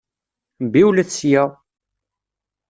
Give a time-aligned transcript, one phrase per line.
[0.65, 1.43] Mbiwlet sya!